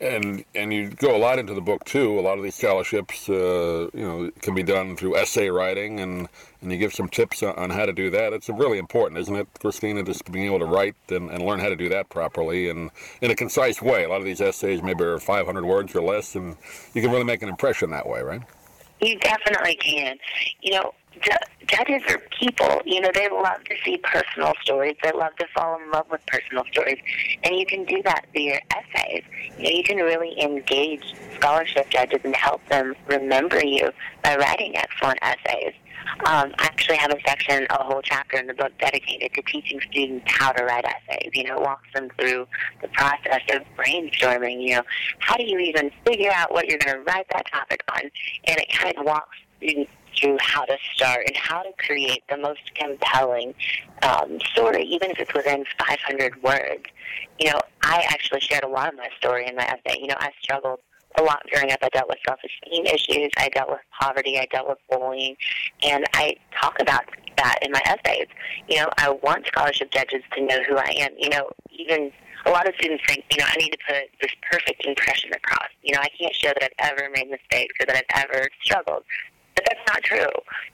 and 0.00 0.44
and 0.54 0.72
you 0.72 0.88
go 0.90 1.14
a 1.14 1.18
lot 1.18 1.38
into 1.38 1.54
the 1.54 1.60
book 1.60 1.84
too. 1.84 2.18
A 2.18 2.22
lot 2.22 2.38
of 2.38 2.44
these 2.44 2.54
scholarships, 2.54 3.28
uh, 3.28 3.88
you 3.92 4.02
know, 4.02 4.30
can 4.40 4.54
be 4.54 4.62
done 4.62 4.96
through 4.96 5.16
essay 5.16 5.50
writing, 5.50 6.00
and 6.00 6.28
and 6.62 6.72
you 6.72 6.78
give 6.78 6.94
some 6.94 7.08
tips 7.08 7.42
on 7.42 7.70
how 7.70 7.84
to 7.84 7.92
do 7.92 8.10
that. 8.10 8.32
It's 8.32 8.48
really 8.48 8.78
important, 8.78 9.20
isn't 9.20 9.36
it, 9.36 9.48
Kristina, 9.54 10.04
just 10.04 10.30
being 10.32 10.46
able 10.46 10.60
to 10.60 10.64
write 10.64 10.96
and, 11.10 11.30
and 11.30 11.44
learn 11.44 11.60
how 11.60 11.68
to 11.68 11.76
do 11.76 11.90
that 11.90 12.08
properly 12.08 12.70
and 12.70 12.90
in 13.20 13.30
a 13.30 13.34
concise 13.34 13.82
way. 13.82 14.04
A 14.04 14.08
lot 14.08 14.20
of 14.20 14.24
these 14.24 14.40
essays 14.40 14.82
maybe 14.82 15.04
are 15.04 15.18
500 15.18 15.64
words 15.64 15.94
or 15.94 16.02
less, 16.02 16.34
and 16.34 16.56
you 16.94 17.02
can 17.02 17.10
really 17.10 17.24
make 17.24 17.42
an 17.42 17.50
impression 17.50 17.90
that 17.90 18.08
way, 18.08 18.22
right? 18.22 18.42
You 19.00 19.18
definitely 19.18 19.76
can. 19.76 20.16
You 20.62 20.72
know, 20.72 20.94
judges 21.66 22.02
are 22.08 22.20
people. 22.38 22.80
You 22.84 23.00
know, 23.00 23.10
they 23.14 23.28
love 23.28 23.64
to 23.64 23.74
see 23.84 23.98
personal 23.98 24.52
stories. 24.62 24.96
They 25.02 25.12
love 25.12 25.34
to 25.36 25.46
fall 25.54 25.80
in 25.80 25.90
love 25.90 26.06
with 26.10 26.24
personal 26.26 26.64
stories. 26.70 26.98
And 27.42 27.56
you 27.56 27.66
can 27.66 27.84
do 27.84 28.02
that 28.04 28.26
through 28.32 28.42
your 28.42 28.60
essays. 28.74 29.24
You 29.58 29.64
know, 29.64 29.70
you 29.70 29.84
can 29.84 29.96
really 29.98 30.40
engage 30.40 31.14
scholarship 31.36 31.90
judges 31.90 32.20
and 32.24 32.34
help 32.34 32.66
them 32.68 32.94
remember 33.06 33.64
you 33.64 33.90
by 34.22 34.36
writing 34.36 34.76
excellent 34.76 35.18
essays. 35.22 35.74
Um, 36.26 36.54
I 36.58 36.66
actually 36.66 36.96
have 36.98 37.10
a 37.10 37.18
section, 37.26 37.66
a 37.70 37.82
whole 37.82 38.02
chapter 38.02 38.36
in 38.38 38.46
the 38.46 38.54
book 38.54 38.72
dedicated 38.78 39.32
to 39.34 39.42
teaching 39.42 39.80
students 39.90 40.24
how 40.28 40.52
to 40.52 40.64
write 40.64 40.84
essays. 40.84 41.30
You 41.32 41.44
know, 41.44 41.58
walks 41.58 41.88
them 41.94 42.08
through 42.18 42.46
the 42.82 42.88
process 42.88 43.40
of 43.52 43.62
brainstorming. 43.76 44.62
You 44.62 44.76
know, 44.76 44.82
how 45.18 45.36
do 45.36 45.44
you 45.44 45.58
even 45.58 45.90
figure 46.06 46.30
out 46.32 46.52
what 46.52 46.68
you're 46.68 46.78
going 46.78 46.96
to 46.96 47.02
write 47.02 47.26
that 47.32 47.46
topic 47.50 47.82
on? 47.92 48.02
And 48.44 48.58
it 48.58 48.68
kind 48.70 48.96
of 48.96 49.06
walks 49.06 49.36
students 49.58 49.90
through 50.18 50.38
how 50.40 50.64
to 50.64 50.76
start 50.94 51.26
and 51.26 51.36
how 51.36 51.62
to 51.62 51.72
create 51.78 52.22
the 52.28 52.36
most 52.36 52.74
compelling 52.74 53.54
um, 54.02 54.38
story, 54.52 54.84
even 54.84 55.10
if 55.10 55.18
it's 55.18 55.34
within 55.34 55.64
500 55.78 56.42
words. 56.42 56.84
You 57.38 57.52
know, 57.52 57.60
I 57.82 58.04
actually 58.08 58.40
shared 58.40 58.64
a 58.64 58.68
lot 58.68 58.88
of 58.88 58.96
my 58.96 59.08
story 59.18 59.46
in 59.46 59.56
my 59.56 59.64
essay. 59.64 60.00
You 60.00 60.08
know, 60.08 60.16
I 60.18 60.30
struggled 60.40 60.80
a 61.18 61.22
lot 61.22 61.42
growing 61.50 61.70
up. 61.70 61.78
I 61.82 61.88
dealt 61.90 62.08
with 62.08 62.18
self-esteem 62.26 62.86
issues. 62.86 63.30
I 63.36 63.48
dealt 63.50 63.70
with 63.70 63.80
poverty. 64.00 64.38
I 64.38 64.46
dealt 64.46 64.68
with 64.68 64.78
bullying, 64.90 65.36
and 65.82 66.04
I 66.14 66.36
talk 66.60 66.80
about 66.80 67.04
that 67.36 67.58
in 67.62 67.72
my 67.72 67.80
essays. 67.84 68.26
You 68.68 68.78
know, 68.78 68.88
I 68.98 69.10
want 69.10 69.46
scholarship 69.46 69.90
judges 69.90 70.22
to 70.32 70.40
know 70.40 70.62
who 70.68 70.76
I 70.76 70.94
am. 70.98 71.10
You 71.18 71.30
know, 71.30 71.50
even 71.70 72.10
a 72.46 72.50
lot 72.50 72.68
of 72.68 72.74
students 72.76 73.02
think, 73.06 73.24
you 73.30 73.38
know, 73.38 73.46
I 73.48 73.56
need 73.56 73.70
to 73.70 73.78
put 73.86 74.04
this 74.20 74.32
perfect 74.50 74.84
impression 74.84 75.30
across. 75.34 75.68
You 75.82 75.94
know, 75.94 76.00
I 76.00 76.08
can't 76.18 76.34
show 76.34 76.52
that 76.60 76.72
I've 76.78 76.92
ever 76.92 77.08
made 77.10 77.30
mistakes 77.30 77.74
or 77.80 77.86
that 77.86 78.04
I've 78.14 78.30
ever 78.30 78.48
struggled. 78.62 79.04
Not 79.88 80.02
true. 80.02 80.26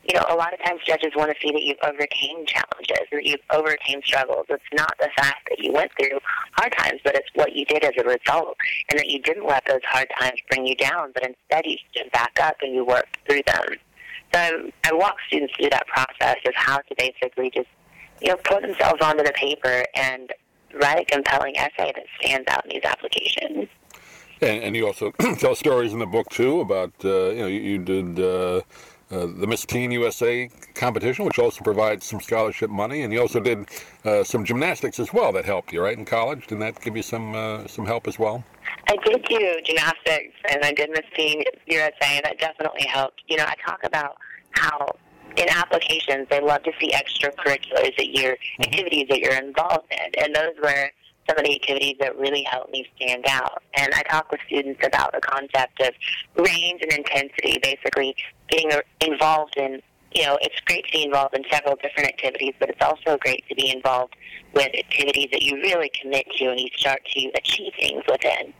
You 0.05 0.15
know, 0.15 0.25
a 0.29 0.35
lot 0.35 0.53
of 0.53 0.63
times 0.65 0.81
judges 0.87 1.13
want 1.17 1.31
to 1.31 1.37
see 1.41 1.53
that 1.53 1.63
you've 1.63 1.79
overcame 1.83 2.47
challenges, 2.47 3.07
that 3.11 3.25
you've 3.25 3.41
overcame 3.51 4.01
struggles. 4.05 4.47
It's 4.49 4.63
not 4.73 4.95
the 5.01 5.09
fact 5.17 5.49
that 5.49 5.59
you 5.59 5.73
went 5.73 5.91
through 5.99 6.19
hard 6.53 6.73
times, 6.77 7.01
but 7.05 7.15
it's 7.15 7.29
what 7.35 7.55
you 7.55 7.65
did 7.65 7.85
as 7.85 7.93
a 7.99 8.05
result, 8.05 8.57
and 8.89 8.99
that 8.99 9.09
you 9.09 9.21
didn't 9.21 9.47
let 9.47 9.65
those 9.67 9.81
hard 9.85 10.09
times 10.19 10.41
bring 10.49 10.67
you 10.67 10.77
down, 10.77 11.13
but 11.13 11.25
instead 11.25 11.67
you 11.67 11.77
stood 11.91 12.11
back 12.13 12.39
up 12.41 12.57
and 12.61 12.75
you 12.75 12.85
worked 12.85 13.19
through 13.27 13.43
them. 13.47 13.65
So 14.33 14.39
I, 14.39 14.73
I 14.85 14.93
walk 14.93 15.17
students 15.27 15.55
through 15.57 15.71
that 15.71 15.87
process 15.87 16.37
of 16.47 16.55
how 16.55 16.79
to 16.79 16.95
basically 16.97 17.51
just, 17.51 17.69
you 18.21 18.29
know, 18.29 18.37
put 18.37 18.63
themselves 18.63 19.03
onto 19.03 19.25
the 19.25 19.33
paper 19.33 19.85
and 19.95 20.33
write 20.75 21.01
a 21.01 21.05
compelling 21.05 21.57
essay 21.57 21.93
that 21.95 22.05
stands 22.21 22.47
out 22.49 22.65
in 22.65 22.71
these 22.71 22.85
applications. 22.85 23.69
And, 24.41 24.63
and 24.63 24.77
you 24.77 24.87
also 24.87 25.11
tell 25.39 25.55
stories 25.55 25.93
in 25.93 25.99
the 25.99 26.07
book 26.07 26.31
too 26.31 26.61
about 26.61 26.93
uh, 27.05 27.31
you 27.31 27.39
know 27.41 27.47
you, 27.47 27.61
you 27.61 27.79
did 27.79 28.21
uh, 28.21 28.63
uh, 29.11 29.27
the 29.27 29.47
Miss 29.47 29.65
Teen 29.65 29.91
USA 29.91 30.49
competition, 30.75 31.25
which 31.25 31.39
also 31.39 31.63
provides 31.63 32.07
some 32.07 32.21
scholarship 32.21 32.71
money, 32.71 33.03
and 33.03 33.13
you 33.13 33.21
also 33.21 33.41
did 33.41 33.67
uh, 34.05 34.23
some 34.23 34.45
gymnastics 34.45 35.01
as 35.01 35.13
well 35.13 35.33
that 35.33 35.45
helped 35.45 35.73
you, 35.73 35.83
right, 35.83 35.99
in 35.99 36.05
college? 36.05 36.47
Didn't 36.47 36.61
that 36.61 36.81
give 36.81 36.97
you 36.97 37.03
some 37.03 37.35
uh, 37.35 37.67
some 37.67 37.87
help 37.87 38.07
as 38.07 38.19
well? 38.19 38.45
I 38.89 38.97
did 39.05 39.23
do 39.25 39.61
gymnastics, 39.65 40.35
and 40.51 40.65
I 40.65 40.73
did 40.73 40.91
Miss 40.91 41.07
Teen 41.17 41.43
USA. 41.67 41.93
and 42.03 42.25
That 42.25 42.39
definitely 42.39 42.87
helped. 42.87 43.23
You 43.29 43.37
know, 43.37 43.45
I 43.45 43.55
talk 43.67 43.81
about 43.85 44.17
how 44.53 44.87
in 45.37 45.49
applications 45.49 46.27
they 46.31 46.41
love 46.41 46.63
to 46.65 46.73
see 46.81 46.91
extracurriculars 46.93 47.97
that 47.97 48.09
you're 48.11 48.35
mm-hmm. 48.35 48.63
activities 48.63 49.07
that 49.09 49.21
you're 49.21 49.37
involved 49.37 49.87
in, 49.91 50.25
and 50.25 50.35
those 50.35 50.55
were 50.63 50.91
some 51.31 51.39
of 51.39 51.45
the 51.45 51.55
activities 51.55 51.97
that 52.01 52.19
really 52.19 52.43
helped 52.43 52.73
me 52.73 52.85
stand 52.97 53.25
out. 53.29 53.63
And 53.75 53.93
I 53.95 54.03
talk 54.03 54.31
with 54.33 54.41
students 54.47 54.85
about 54.85 55.13
the 55.13 55.21
concept 55.21 55.81
of 55.81 55.95
range 56.37 56.81
and 56.83 56.93
intensity, 56.93 57.59
basically 57.63 58.17
getting 58.49 58.73
involved 59.01 59.57
in, 59.57 59.81
you 60.13 60.25
know, 60.25 60.39
it's 60.43 60.59
great 60.67 60.85
to 60.87 60.93
be 60.93 61.05
involved 61.05 61.37
in 61.37 61.45
several 61.51 61.77
different 61.77 62.09
activities, 62.09 62.55
but 62.59 62.69
it's 62.69 62.83
also 62.83 63.17
great 63.19 63.45
to 63.49 63.55
be 63.55 63.71
involved 63.71 64.17
with 64.55 64.75
activities 64.77 65.29
that 65.31 65.43
you 65.43 65.55
really 65.57 65.91
commit 66.01 66.27
to 66.37 66.51
and 66.51 66.59
you 66.59 66.69
start 66.77 67.01
to 67.15 67.31
achieve 67.37 67.73
things 67.79 68.03
within. 68.11 68.53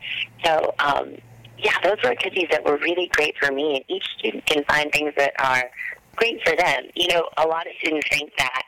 So, 0.45 0.73
um, 0.79 1.17
yeah, 1.59 1.75
those 1.83 1.97
were 2.05 2.11
activities 2.11 2.47
that 2.53 2.65
were 2.65 2.77
really 2.79 3.09
great 3.13 3.35
for 3.37 3.53
me, 3.53 3.77
and 3.77 3.85
each 3.89 4.07
student 4.17 4.47
can 4.47 4.65
find 4.65 4.93
things 4.93 5.13
that 5.17 5.33
are 5.41 5.65
great 6.15 6.41
for 6.47 6.57
them. 6.57 6.85
You 6.95 7.09
know, 7.09 7.29
a 7.37 7.47
lot 7.47 7.67
of 7.67 7.73
students 7.81 8.07
think 8.11 8.31
that 8.39 8.63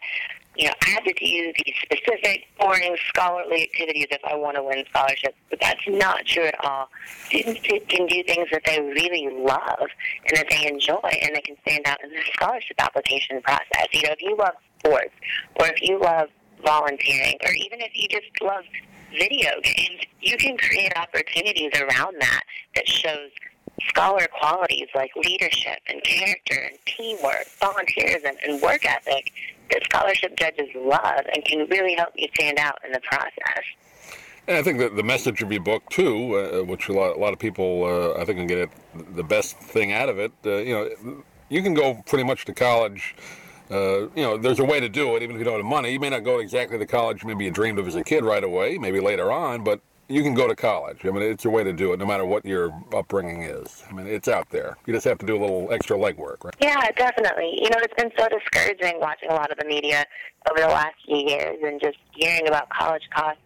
you 0.56 0.66
know, 0.66 0.74
I 0.86 0.90
have 0.90 1.04
to 1.04 1.12
do 1.14 1.52
these 1.64 1.74
specific, 1.82 2.21
boring, 2.62 2.96
scholarly 3.08 3.62
activities 3.64 4.06
if 4.10 4.20
I 4.24 4.36
want 4.36 4.56
to 4.56 4.62
win 4.62 4.84
scholarships. 4.90 5.36
But 5.50 5.60
that's 5.60 5.80
not 5.88 6.24
true 6.24 6.44
at 6.44 6.64
all. 6.64 6.88
Students 7.26 7.60
can 7.60 8.06
do 8.06 8.22
things 8.22 8.48
that 8.52 8.62
they 8.64 8.80
really 8.80 9.28
love 9.30 9.88
and 10.26 10.36
that 10.36 10.46
they 10.48 10.66
enjoy, 10.68 11.00
and 11.22 11.34
they 11.34 11.40
can 11.40 11.56
stand 11.66 11.86
out 11.86 12.02
in 12.02 12.10
the 12.10 12.22
scholarship 12.32 12.76
application 12.78 13.42
process. 13.42 13.86
You 13.92 14.02
know, 14.02 14.12
if 14.12 14.22
you 14.22 14.36
love 14.36 14.54
sports, 14.78 15.14
or 15.56 15.66
if 15.66 15.82
you 15.82 15.98
love 16.00 16.28
volunteering, 16.64 17.36
or 17.44 17.52
even 17.52 17.80
if 17.80 17.90
you 17.94 18.08
just 18.08 18.30
love 18.40 18.64
video 19.18 19.50
games, 19.62 20.00
you 20.20 20.36
can 20.36 20.56
create 20.56 20.92
opportunities 20.96 21.72
around 21.74 22.14
that 22.20 22.42
that 22.74 22.88
shows 22.88 23.30
scholar 23.88 24.26
qualities 24.38 24.88
like 24.94 25.10
leadership 25.16 25.78
and 25.86 26.02
character 26.02 26.60
and 26.60 26.78
teamwork, 26.86 27.46
volunteerism, 27.60 28.32
and 28.46 28.60
work 28.62 28.84
ethic 28.84 29.32
that 29.70 29.82
scholarship 29.84 30.36
judges 30.36 30.68
love 30.74 31.24
and 31.34 31.44
can 31.44 31.66
really 31.68 31.94
help 31.94 32.10
you 32.16 32.28
stand 32.34 32.58
out 32.58 32.78
in 32.84 32.92
the 32.92 33.00
process. 33.00 33.64
And 34.48 34.56
I 34.56 34.62
think 34.62 34.78
that 34.78 34.96
the 34.96 35.02
message 35.02 35.40
of 35.42 35.52
your 35.52 35.62
book 35.62 35.88
too, 35.90 36.36
uh, 36.36 36.64
which 36.64 36.88
a 36.88 36.92
lot, 36.92 37.16
a 37.16 37.18
lot, 37.18 37.32
of 37.32 37.38
people 37.38 37.84
uh, 37.84 38.20
I 38.20 38.24
think 38.24 38.38
can 38.38 38.46
get 38.46 38.58
it, 38.58 38.70
the 39.14 39.22
best 39.22 39.56
thing 39.56 39.92
out 39.92 40.08
of 40.08 40.18
it. 40.18 40.32
Uh, 40.44 40.56
you 40.56 40.74
know, 40.74 41.24
you 41.48 41.62
can 41.62 41.74
go 41.74 42.02
pretty 42.06 42.24
much 42.24 42.44
to 42.46 42.52
college. 42.52 43.14
Uh, 43.70 44.08
you 44.08 44.22
know, 44.22 44.36
there's 44.36 44.58
a 44.58 44.64
way 44.64 44.80
to 44.80 44.88
do 44.88 45.16
it, 45.16 45.22
even 45.22 45.36
if 45.36 45.38
you 45.38 45.44
don't 45.44 45.58
have 45.58 45.64
money. 45.64 45.92
You 45.92 46.00
may 46.00 46.10
not 46.10 46.24
go 46.24 46.36
to 46.36 46.42
exactly 46.42 46.76
the 46.76 46.86
college 46.86 47.24
maybe 47.24 47.44
you 47.44 47.50
dreamed 47.50 47.78
of 47.78 47.86
as 47.86 47.94
a 47.94 48.02
kid 48.02 48.24
right 48.24 48.42
away, 48.42 48.78
maybe 48.78 49.00
later 49.00 49.30
on, 49.30 49.62
but 49.62 49.80
you 50.12 50.22
can 50.22 50.34
go 50.34 50.46
to 50.46 50.54
college. 50.54 51.06
I 51.06 51.10
mean, 51.10 51.22
it's 51.22 51.42
your 51.42 51.52
way 51.52 51.64
to 51.64 51.72
do 51.72 51.92
it, 51.94 51.98
no 51.98 52.04
matter 52.04 52.26
what 52.26 52.44
your 52.44 52.70
upbringing 52.92 53.42
is. 53.42 53.82
I 53.88 53.94
mean, 53.94 54.06
it's 54.06 54.28
out 54.28 54.50
there. 54.50 54.76
You 54.86 54.92
just 54.92 55.06
have 55.06 55.18
to 55.18 55.26
do 55.26 55.36
a 55.36 55.40
little 55.40 55.72
extra 55.72 55.96
legwork, 55.96 56.44
right? 56.44 56.54
Yeah, 56.60 56.90
definitely. 56.96 57.54
You 57.56 57.70
know, 57.70 57.78
it's 57.78 57.94
been 57.94 58.10
so 58.18 58.28
discouraging 58.28 59.00
watching 59.00 59.30
a 59.30 59.34
lot 59.34 59.50
of 59.50 59.58
the 59.58 59.64
media 59.64 60.04
over 60.50 60.60
the 60.60 60.68
last 60.68 60.96
few 61.06 61.16
years 61.16 61.58
and 61.64 61.80
just 61.80 61.96
hearing 62.12 62.46
about 62.46 62.68
college 62.68 63.08
costs 63.14 63.40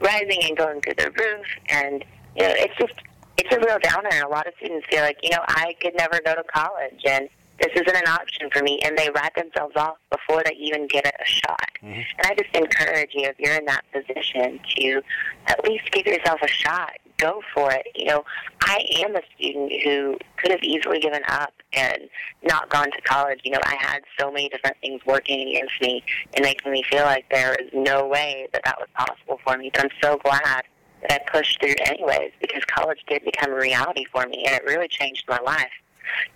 rising 0.00 0.40
and 0.42 0.56
going 0.56 0.80
through 0.80 0.94
the 0.94 1.10
roof. 1.12 1.46
And, 1.68 2.04
you 2.36 2.42
know, 2.42 2.54
it's 2.56 2.74
just, 2.78 2.94
it's 3.36 3.54
a 3.54 3.60
real 3.60 3.78
downer. 3.80 4.24
A 4.24 4.28
lot 4.28 4.48
of 4.48 4.54
students 4.58 4.86
feel 4.90 5.02
like, 5.02 5.18
you 5.22 5.30
know, 5.30 5.42
I 5.46 5.76
could 5.80 5.94
never 5.96 6.20
go 6.24 6.34
to 6.34 6.42
college. 6.52 7.00
And 7.06 7.28
this 7.60 7.72
isn't 7.74 7.96
an 7.96 8.06
option 8.06 8.48
for 8.50 8.62
me, 8.62 8.80
and 8.84 8.96
they 8.96 9.10
write 9.10 9.34
themselves 9.34 9.74
off 9.76 9.96
before 10.10 10.42
they 10.44 10.54
even 10.54 10.86
get 10.86 11.06
a 11.06 11.24
shot. 11.24 11.68
Mm-hmm. 11.82 11.92
And 11.92 12.24
I 12.24 12.34
just 12.34 12.54
encourage 12.54 13.10
you, 13.14 13.28
if 13.28 13.38
you're 13.38 13.54
in 13.54 13.64
that 13.66 13.84
position, 13.92 14.60
to 14.76 15.02
at 15.46 15.64
least 15.64 15.90
give 15.90 16.06
yourself 16.06 16.40
a 16.42 16.48
shot. 16.48 16.92
Go 17.16 17.42
for 17.52 17.72
it. 17.72 17.86
You 17.96 18.04
know, 18.04 18.24
I 18.60 18.84
am 19.04 19.16
a 19.16 19.22
student 19.34 19.72
who 19.82 20.16
could 20.36 20.52
have 20.52 20.62
easily 20.62 21.00
given 21.00 21.22
up 21.26 21.52
and 21.72 22.08
not 22.44 22.70
gone 22.70 22.92
to 22.92 23.00
college. 23.02 23.40
You 23.42 23.52
know, 23.52 23.60
I 23.64 23.74
had 23.74 24.02
so 24.20 24.30
many 24.30 24.48
different 24.48 24.76
things 24.80 25.00
working 25.04 25.48
against 25.48 25.80
me 25.80 26.04
and 26.34 26.44
making 26.44 26.70
me 26.70 26.84
feel 26.88 27.02
like 27.02 27.26
there 27.28 27.56
is 27.56 27.70
no 27.72 28.06
way 28.06 28.46
that 28.52 28.62
that 28.64 28.78
was 28.78 28.88
possible 28.94 29.40
for 29.44 29.58
me. 29.58 29.70
But 29.74 29.86
I'm 29.86 29.90
so 30.00 30.16
glad 30.18 30.62
that 31.02 31.12
I 31.12 31.18
pushed 31.30 31.60
through 31.60 31.74
anyways 31.86 32.30
because 32.40 32.64
college 32.66 33.00
did 33.08 33.24
become 33.24 33.50
a 33.50 33.56
reality 33.56 34.04
for 34.12 34.24
me, 34.26 34.44
and 34.46 34.54
it 34.54 34.62
really 34.64 34.88
changed 34.88 35.24
my 35.28 35.40
life. 35.44 35.72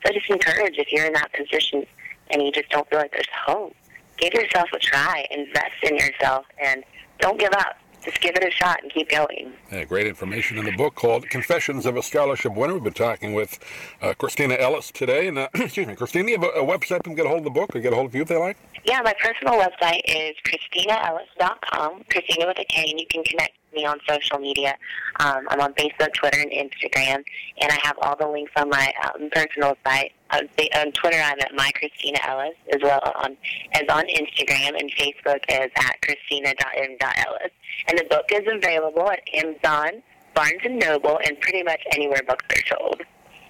So 0.05 0.11
I 0.11 0.13
just 0.13 0.31
encourage 0.31 0.79
if 0.79 0.91
you're 0.91 1.07
in 1.07 1.13
that 1.15 1.33
position 1.33 1.87
and 2.31 2.43
you 2.43 2.53
just 2.53 2.69
don't 2.71 2.89
feel 2.89 2.99
like 2.99 3.13
there's 3.13 3.27
hope, 3.47 3.75
give 4.19 4.33
yourself 4.35 4.69
a 4.73 4.79
try, 4.79 5.27
invest 5.31 5.75
in 5.83 5.97
yourself, 5.97 6.47
and 6.63 6.85
don't 7.19 7.39
give 7.39 7.53
up. 7.53 7.77
Just 8.05 8.21
give 8.21 8.35
it 8.35 8.45
a 8.45 8.51
shot 8.51 8.83
and 8.83 8.93
keep 8.93 9.09
going. 9.11 9.53
Yeah, 9.71 9.85
great 9.85 10.09
information 10.09 10.59
in 10.59 10.65
the 10.65 10.73
book 10.73 10.97
called 10.97 11.29
Confessions 11.31 11.87
of 11.87 11.97
a 11.97 12.03
Scholarship 12.03 12.53
Winner. 12.57 12.75
We've 12.75 12.83
been 12.83 12.93
talking 12.93 13.33
with 13.33 13.61
uh, 14.01 14.15
Kristina 14.19 14.61
Ellis 14.61 14.91
today. 14.91 15.29
And 15.29 15.39
uh, 15.39 15.49
excuse 15.55 15.87
me, 15.87 15.95
Kristina, 15.95 16.31
you 16.31 16.41
have 16.41 16.43
a, 16.43 16.61
a 16.61 16.67
website 16.67 17.05
can 17.05 17.15
get 17.15 17.27
a 17.27 17.29
hold 17.29 17.39
of 17.39 17.45
the 17.45 17.51
book 17.51 17.77
or 17.77 17.81
get 17.81 17.93
a 17.93 17.97
hold 17.97 18.07
of 18.07 18.15
you 18.17 18.23
if 18.23 18.29
they 18.29 18.37
like? 18.37 18.57
Yeah, 18.85 19.03
my 19.03 19.15
personal 19.21 19.55
website 19.55 20.01
is 20.05 20.35
KristinaEllis.com, 20.45 22.03
Kristina 22.11 22.49
with 22.49 22.59
a 22.59 22.65
K, 22.65 22.91
and 22.91 22.99
you 22.99 23.07
can 23.09 23.23
connect 23.23 23.53
me 23.73 23.85
on 23.85 23.99
social 24.09 24.39
media. 24.39 24.77
Um, 25.21 25.47
I'm 25.49 25.61
on 25.61 25.75
Facebook, 25.75 26.13
Twitter, 26.15 26.39
and 26.41 26.51
Instagram, 26.51 27.25
and 27.61 27.71
I 27.71 27.79
have 27.83 27.97
all 28.03 28.17
the 28.17 28.27
links 28.27 28.53
on 28.57 28.69
my 28.69 28.93
um, 29.05 29.29
personal 29.31 29.77
site. 29.85 30.13
On, 30.31 30.49
on 30.77 30.93
Twitter, 30.93 31.19
I'm 31.19 31.39
at 31.41 31.55
my 31.55 31.71
Kristina 31.77 32.27
Ellis, 32.27 32.55
as 32.73 32.81
well 32.83 33.01
on 33.17 33.37
as 33.73 33.85
on 33.89 34.05
Instagram 34.07 34.79
and 34.79 34.91
Facebook 34.95 35.45
as 35.49 35.71
at 35.77 36.01
Kristina.m.ellis. 36.03 37.53
And 37.89 37.99
the 37.99 38.05
book 38.05 38.27
is 38.33 38.43
available 38.51 39.11
at 39.11 39.21
Amazon, 39.35 40.03
Barnes 40.35 40.61
and 40.65 40.79
Noble, 40.79 41.19
and 41.25 41.39
pretty 41.41 41.63
much 41.63 41.83
anywhere 41.93 42.23
books 42.27 42.47
are 42.51 42.77
sold. 42.77 43.03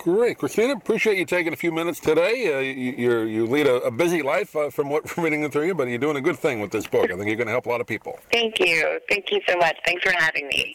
Great, 0.02 0.37
Kristina. 0.38 0.76
Appreciate 0.76 1.16
you 1.16 1.25
taking 1.25 1.52
a 1.52 1.56
few 1.56 1.71
minutes 1.71 2.00
today. 2.00 2.52
Uh, 2.52 2.59
you, 2.59 3.21
you 3.21 3.47
lead 3.47 3.68
a, 3.68 3.76
a, 3.82 3.90
busy 3.92 4.21
life 4.21 4.56
uh, 4.56 4.68
from 4.68 4.90
what 4.90 5.09
from 5.09 5.23
reading 5.23 5.49
through 5.49 5.66
you, 5.66 5.76
but 5.76 5.87
you're 5.87 5.97
doing 5.97 6.16
a 6.16 6.21
good 6.21 6.37
thing 6.37 6.59
with 6.59 6.73
this 6.73 6.88
book. 6.88 7.04
I 7.04 7.14
think 7.14 7.28
you're 7.28 7.37
going 7.37 7.47
to 7.47 7.52
help 7.52 7.66
a 7.66 7.68
lot 7.68 7.80
of 7.80 7.87
people. 7.87 8.18
Thank 8.32 8.59
you. 8.59 8.99
Thank 9.09 9.30
you 9.30 9.40
so 9.49 9.56
much. 9.59 9.76
Thanks 9.87 10.02
for 10.02 10.11
having 10.11 10.49
me. 10.49 10.75